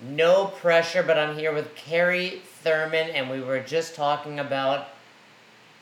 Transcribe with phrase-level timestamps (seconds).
[0.00, 4.88] No pressure, but I'm here with Carrie Thurman, and we were just talking about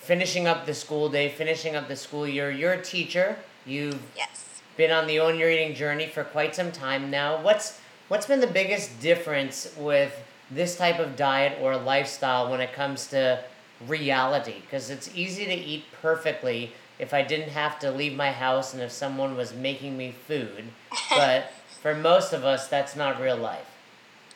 [0.00, 2.50] finishing up the school day, finishing up the school year.
[2.50, 3.36] You're a teacher.
[3.64, 4.44] You've Yes.
[4.76, 7.36] been on the Own Your Eating journey for quite some time now.
[7.40, 7.78] What's
[8.08, 10.12] what's been the biggest difference with
[10.50, 13.44] this type of diet or lifestyle when it comes to
[13.86, 14.54] reality?
[14.62, 18.82] Because it's easy to eat perfectly if I didn't have to leave my house and
[18.82, 20.64] if someone was making me food.
[21.10, 23.69] But for most of us, that's not real life.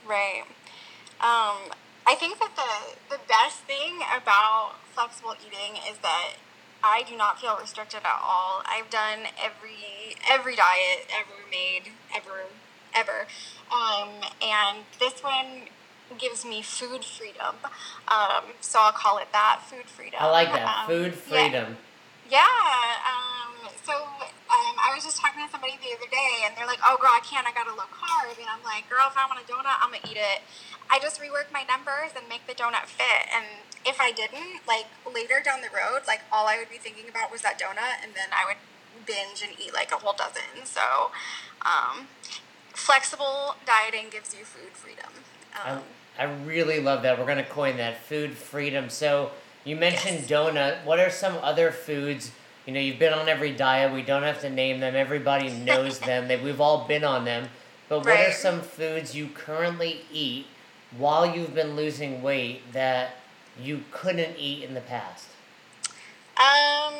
[0.07, 0.45] Right.
[1.21, 1.73] Um,
[2.07, 6.35] I think that the the best thing about flexible eating is that
[6.83, 8.63] I do not feel restricted at all.
[8.67, 12.45] I've done every every diet ever made ever
[12.95, 13.27] ever,
[13.73, 14.09] um,
[14.43, 15.69] and this one
[16.19, 17.57] gives me food freedom.
[18.09, 20.19] Um, so I'll call it that food freedom.
[20.21, 20.81] I like that.
[20.83, 21.77] Um, Food freedom.
[22.31, 22.45] Yeah.
[22.45, 24.07] Um, so
[24.85, 27.25] I was just talking to somebody the other day, and they're like, "Oh, girl, I
[27.25, 27.49] can't.
[27.49, 29.89] I got a low carb." And I'm like, "Girl, if I want a donut, I'm
[29.89, 30.43] gonna eat it."
[30.91, 33.25] I just rework my numbers and make the donut fit.
[33.33, 33.47] And
[33.87, 37.33] if I didn't, like later down the road, like all I would be thinking about
[37.33, 38.61] was that donut, and then I would
[39.07, 40.67] binge and eat like a whole dozen.
[40.69, 41.11] So,
[41.65, 42.09] um,
[42.75, 45.25] flexible dieting gives you food freedom.
[45.55, 45.83] I, Um,
[46.19, 47.19] I really love that.
[47.19, 48.91] We're gonna coin that food freedom.
[48.91, 49.33] So
[49.65, 50.31] you mentioned Yes.
[50.31, 50.85] donut.
[50.85, 52.31] What are some other foods?
[52.67, 53.93] You know, you've been on every diet.
[53.93, 54.95] We don't have to name them.
[54.95, 56.29] Everybody knows them.
[56.29, 57.49] They, we've all been on them.
[57.89, 60.47] But what are some foods you currently eat
[60.97, 63.17] while you've been losing weight that
[63.61, 65.29] you couldn't eat in the past?
[66.37, 66.95] Um,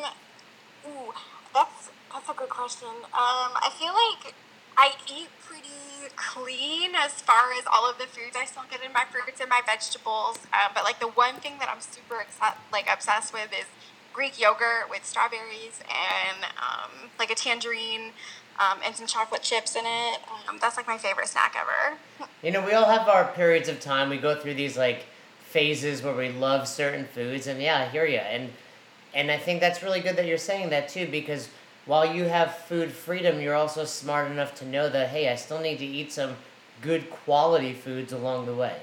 [0.87, 1.13] ooh,
[1.53, 2.87] that's that's a good question.
[2.87, 4.35] Um, I feel like
[4.77, 5.69] I eat pretty
[6.15, 9.49] clean as far as all of the foods I still get in my fruits and
[9.49, 10.37] my vegetables.
[10.53, 12.25] Um, but like the one thing that I'm super
[12.71, 13.65] like obsessed with is
[14.15, 18.11] Greek yogurt with strawberries and um, like a tangerine
[18.57, 20.19] um, and some chocolate chips in it.
[20.47, 21.97] Um, that's like my favorite snack ever.
[22.41, 24.07] You know, we all have our periods of time.
[24.07, 25.05] We go through these like
[25.49, 28.19] phases where we love certain foods, and yeah, I hear you.
[28.19, 28.51] And
[29.15, 31.49] and I think that's really good that you're saying that too, because
[31.87, 35.59] while you have food freedom, you're also smart enough to know that hey, I still
[35.59, 36.35] need to eat some
[36.81, 38.75] good quality foods along the way.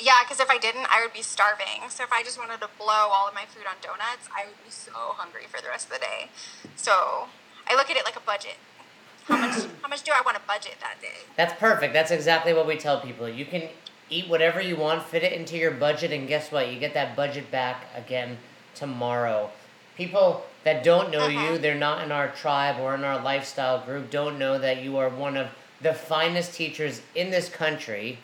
[0.00, 1.88] Yeah, because if I didn't, I would be starving.
[1.90, 4.64] So if I just wanted to blow all of my food on donuts, I would
[4.64, 6.30] be so hungry for the rest of the day.
[6.76, 7.26] So
[7.68, 8.56] I look at it like a budget.
[9.26, 9.64] How much?
[9.82, 11.26] how much do I want to budget that day?
[11.36, 11.92] That's perfect.
[11.92, 13.28] That's exactly what we tell people.
[13.28, 13.68] You can
[14.10, 16.72] eat whatever you want, fit it into your budget, and guess what?
[16.72, 18.38] You get that budget back again
[18.74, 19.50] tomorrow.
[19.96, 21.52] People that don't know Uh-huh.
[21.52, 24.96] you, they're not in our tribe or in our lifestyle group, don't know that you
[24.96, 25.48] are one of
[25.82, 28.18] the finest teachers in this country.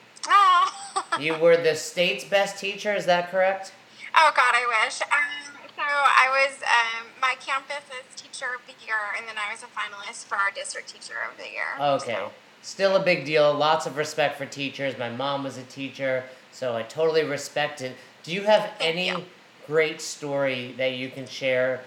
[1.20, 3.72] You were the state's best teacher, is that correct?
[4.16, 5.00] oh God, I wish.
[5.02, 9.62] Um, so I was um, my campus's teacher of the year, and then I was
[9.62, 11.76] a finalist for our district teacher of the year.
[11.80, 12.12] Okay.
[12.12, 12.32] So,
[12.62, 13.52] Still a big deal.
[13.52, 14.97] Lots of respect for teachers.
[14.97, 17.94] My mom was a teacher, so I totally respect it.
[18.22, 19.25] Do you have Thank any you.
[19.66, 21.82] great story that you can share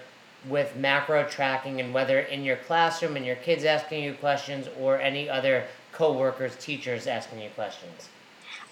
[0.48, 5.00] with macro tracking and whether in your classroom and your kids asking you questions or
[5.00, 8.08] any other coworkers, teachers asking you questions?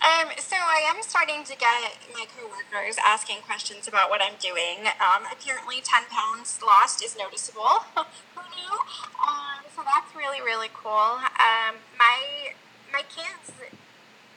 [0.02, 4.86] Um, so I am starting to get my coworkers asking questions about what I'm doing.
[5.00, 7.84] Um, apparently, ten pounds lost is noticeable.
[7.96, 8.74] Who knew?
[9.20, 11.18] Um, so that's really really cool.
[11.40, 12.52] Um, my
[12.92, 13.52] my kids.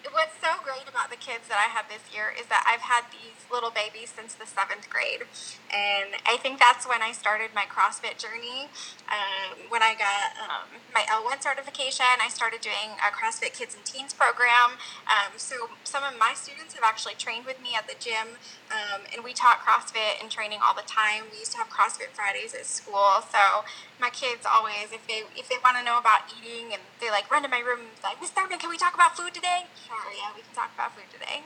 [0.08, 3.12] What's so great about the kids that I have this year is that I've had
[3.12, 5.28] these little babies since the seventh grade,
[5.68, 8.72] and I think that's when I started my CrossFit journey.
[9.12, 13.84] Um, when I got um, my L1 certification, I started doing a CrossFit Kids and
[13.84, 14.80] Teens program.
[15.04, 18.40] Um, so some of my students have actually trained with me at the gym,
[18.72, 21.28] um, and we taught CrossFit and training all the time.
[21.28, 23.68] We used to have CrossFit Fridays at school, so
[24.00, 27.28] my kids always, if they if they want to know about eating, and they like
[27.28, 29.68] run to my room, like Miss Thurman, can we talk about food today?
[29.90, 31.42] Yeah, we can talk about food today.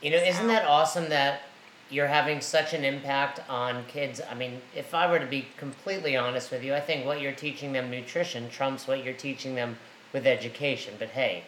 [0.00, 1.42] You know, isn't that awesome that
[1.90, 4.20] you're having such an impact on kids?
[4.30, 7.32] I mean, if I were to be completely honest with you, I think what you're
[7.32, 9.78] teaching them nutrition trumps what you're teaching them
[10.12, 10.94] with education.
[10.98, 11.44] But hey,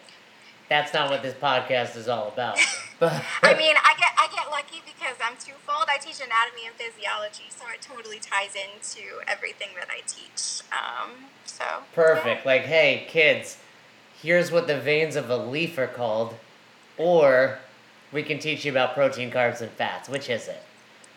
[0.69, 2.59] that's not what this podcast is all about.
[2.99, 5.85] But I mean, I get I get lucky because I'm twofold.
[5.87, 10.61] I teach anatomy and physiology, so it totally ties into everything that I teach.
[10.71, 11.11] Um,
[11.45, 11.63] so
[11.93, 12.45] perfect.
[12.45, 13.57] Like, hey, kids,
[14.21, 16.35] here's what the veins of a leaf are called,
[16.97, 17.59] or
[18.11, 20.09] we can teach you about protein, carbs, and fats.
[20.09, 20.61] Which is it?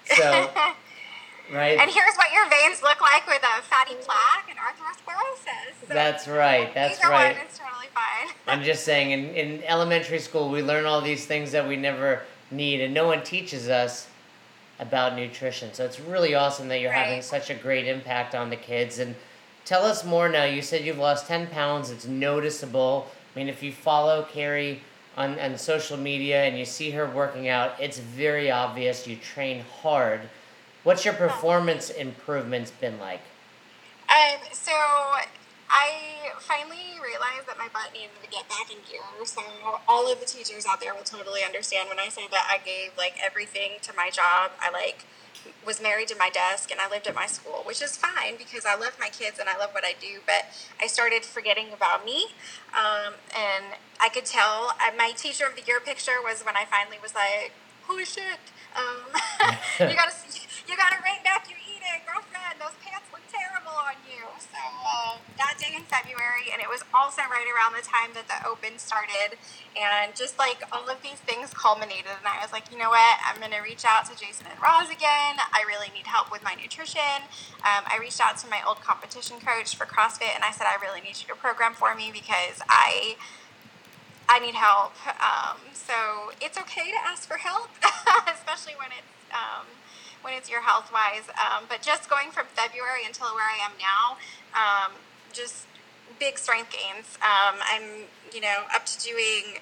[0.07, 0.23] So,
[1.53, 1.79] right?
[1.79, 5.89] and here's what your veins look like with a fatty plaque and atherosclerosis.
[5.89, 6.73] So That's right.
[6.75, 7.37] That's either right.
[7.37, 8.35] one is totally fine.
[8.47, 12.23] I'm just saying, in, in elementary school, we learn all these things that we never
[12.51, 14.09] need, and no one teaches us
[14.81, 15.73] about nutrition.
[15.75, 18.99] So it's really awesome that you're having such a great impact on the kids.
[18.99, 19.15] And
[19.65, 20.45] tell us more now.
[20.45, 23.09] You said you've lost 10 pounds, it's noticeable.
[23.35, 24.83] I mean, if you follow Carrie
[25.17, 29.65] on, on social media and you see her working out, it's very obvious you train
[29.83, 30.23] hard.
[30.83, 33.21] What's your performance improvements been like?
[34.09, 34.73] Um, so
[35.71, 39.03] I finally realized that my butt needed to get back in gear.
[39.25, 39.43] So
[39.87, 42.91] all of the teachers out there will totally understand when I say that I gave
[42.99, 44.51] like everything to my job.
[44.61, 45.05] I like
[45.65, 48.65] was married to my desk and I lived at my school, which is fine because
[48.67, 50.21] I love my kids and I love what I do.
[50.27, 50.47] But
[50.81, 52.27] I started forgetting about me,
[52.73, 54.73] um, and I could tell.
[54.97, 57.53] My teacher of the year picture was when I finally was like,
[57.87, 58.41] "Holy shit!
[58.77, 59.09] Um,
[59.81, 60.13] you gotta
[60.69, 62.61] you gotta rate back your eating, girlfriend.
[62.61, 66.83] Those pants look terrible on you." So uh, that day in February, and it was
[66.95, 69.39] also right around the time that the Open started,
[69.79, 73.19] and just like all of these things culminated, and I was like, you know what?
[73.23, 75.39] I'm gonna reach out to Jason and Roz again.
[75.39, 77.31] I really need help with my nutrition.
[77.63, 80.83] Um, I reached out to my old competition coach for CrossFit, and I said, I
[80.83, 83.15] really need you to program for me because I
[84.29, 84.95] I need help.
[85.07, 87.71] Um, so it's okay to ask for help,
[88.35, 89.67] especially when it's um,
[90.23, 91.31] when it's your health wise.
[91.39, 94.19] Um, but just going from February until where I am now,
[94.55, 94.93] um,
[95.33, 95.70] just
[96.19, 97.19] big strength gains.
[97.23, 99.61] Um, I'm you know up to doing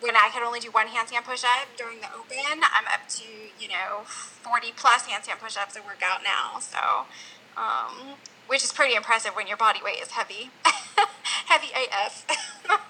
[0.00, 2.62] when I could only do one handstand push up during the open.
[2.62, 3.24] I'm up to
[3.58, 6.58] you know 40 plus handstand push ups a workout now.
[6.60, 7.06] So.
[7.56, 8.16] Um,
[8.50, 10.50] which is pretty impressive when your body weight is heavy,
[11.46, 12.26] heavy AF.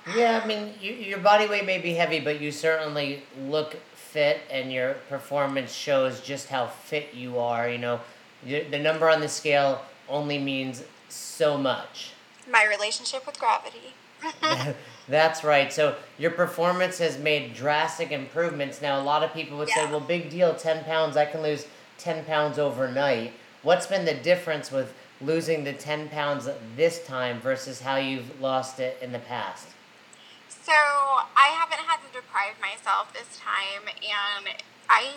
[0.17, 4.41] yeah, I mean, you, your body weight may be heavy, but you certainly look fit,
[4.51, 7.69] and your performance shows just how fit you are.
[7.69, 8.01] You know,
[8.43, 12.13] the number on the scale only means so much.
[12.51, 13.95] My relationship with gravity.
[15.09, 15.73] That's right.
[15.73, 18.83] So your performance has made drastic improvements.
[18.83, 19.87] Now, a lot of people would yeah.
[19.87, 21.67] say, well, big deal, 10 pounds, I can lose
[21.99, 23.33] 10 pounds overnight.
[23.63, 28.81] What's been the difference with losing the 10 pounds this time versus how you've lost
[28.81, 29.69] it in the past?
[30.49, 35.13] So I haven't had to deprive myself this time, and I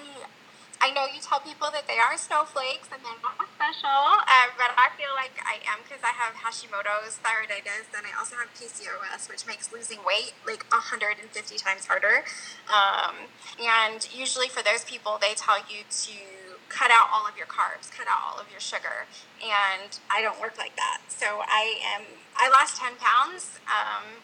[0.83, 4.75] I know you tell people that they are snowflakes and they're not special, uh, but
[4.75, 9.31] I feel like I am because I have Hashimoto's thyroiditis and I also have PCOS,
[9.31, 11.23] which makes losing weight like 150
[11.55, 12.27] times harder.
[12.67, 13.31] Um,
[13.63, 16.19] and usually for those people, they tell you to
[16.67, 19.07] cut out all of your carbs, cut out all of your sugar.
[19.39, 21.07] And I don't work like that.
[21.07, 22.03] So I am,
[22.35, 24.19] I lost 10 pounds um,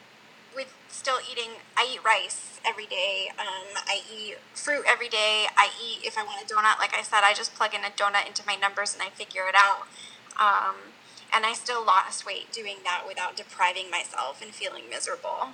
[0.59, 3.31] with still eating, I eat rice every day.
[3.39, 5.47] Um, I eat fruit every day.
[5.56, 7.89] I eat, if I want a donut, like I said, I just plug in a
[7.89, 9.88] donut into my numbers and I figure it out.
[10.38, 10.75] Um,
[11.33, 15.50] and I still lost weight doing that without depriving myself and feeling miserable.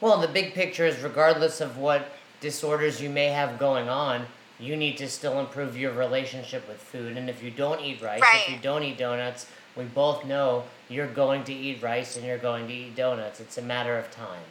[0.00, 4.26] Well, the big picture is regardless of what disorders you may have going on,
[4.58, 7.16] you need to still improve your relationship with food.
[7.16, 8.44] And if you don't eat rice, right.
[8.46, 9.46] if you don't eat donuts,
[9.78, 13.38] we both know you're going to eat rice and you're going to eat donuts.
[13.38, 14.42] It's a matter of time.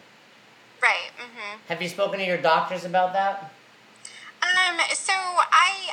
[0.82, 1.12] Right.
[1.18, 1.58] Mm-hmm.
[1.68, 3.52] Have you spoken to your doctors about that?
[4.42, 5.14] Um, so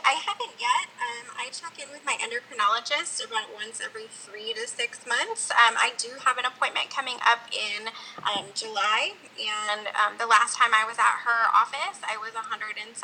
[0.03, 0.87] I I haven't yet.
[1.03, 5.51] Um, I check in with my endocrinologist about once every three to six months.
[5.51, 7.91] Um, I do have an appointment coming up in
[8.23, 12.95] um, July, and um, the last time I was at her office, I was 172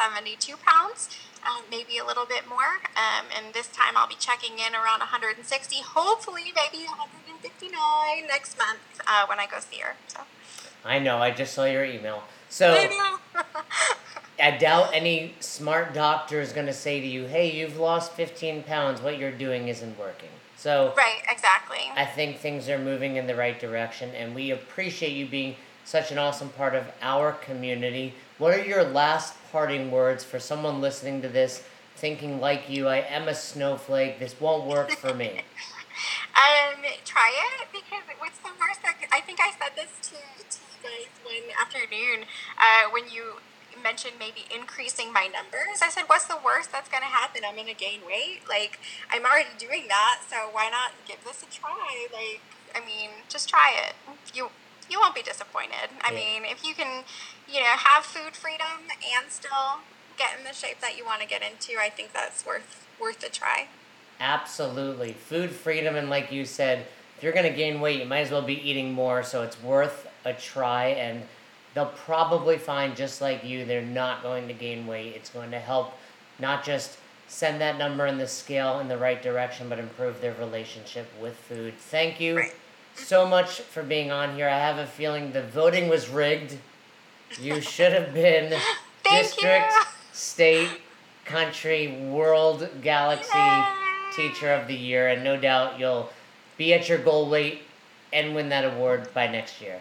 [0.63, 1.11] pounds,
[1.43, 2.79] um, maybe a little bit more.
[2.95, 5.43] Um, and this time I'll be checking in around 160,
[5.83, 7.75] hopefully maybe 159
[8.31, 9.99] next month uh, when I go see her.
[10.07, 10.23] So.
[10.85, 11.19] I know.
[11.19, 12.23] I just saw your email.
[12.49, 12.71] So.
[14.41, 18.63] I doubt any smart doctor is going to say to you, "Hey, you've lost 15
[18.63, 19.01] pounds.
[19.01, 20.31] What you're doing isn't working."
[20.61, 21.79] So Right, exactly.
[21.97, 25.57] I think things are moving in the right direction and we appreciate you being
[25.87, 28.13] such an awesome part of our community.
[28.37, 31.65] What are your last parting words for someone listening to this
[31.97, 35.29] thinking like you, I am a snowflake, this won't work for me?
[36.37, 40.59] um, try it because what's the worst that I think I said this to, to
[40.61, 42.27] you guys one afternoon
[42.59, 43.41] uh, when you
[43.83, 45.83] mentioned maybe increasing my numbers.
[45.83, 47.43] I said, what's the worst that's going to happen?
[47.47, 48.43] I'm going to gain weight.
[48.49, 48.79] Like,
[49.11, 52.07] I'm already doing that, so why not give this a try?
[52.13, 52.41] Like,
[52.75, 53.95] I mean, just try it.
[54.35, 54.51] You
[54.89, 55.91] you won't be disappointed.
[56.03, 56.19] I yeah.
[56.19, 57.05] mean, if you can,
[57.49, 59.79] you know, have food freedom and still
[60.19, 63.23] get in the shape that you want to get into, I think that's worth worth
[63.25, 63.69] a try.
[64.19, 65.13] Absolutely.
[65.13, 68.31] Food freedom and like you said, if you're going to gain weight, you might as
[68.31, 71.23] well be eating more, so it's worth a try and
[71.75, 75.15] they'll probably find just like you they're not going to gain weight.
[75.15, 75.93] It's going to help
[76.39, 76.99] not just
[77.29, 81.37] send that number in the scale in the right direction but improve their relationship with
[81.37, 81.75] food.
[81.79, 82.43] Thank you
[82.95, 84.49] so much for being on here.
[84.49, 86.59] I have a feeling the voting was rigged.
[87.41, 88.59] You should have been
[89.05, 89.83] district you.
[90.13, 90.69] state
[91.25, 93.63] country world galaxy
[94.17, 96.11] teacher of the year and no doubt you'll
[96.57, 97.63] be at your goal weight
[98.13, 99.81] and win that award by next year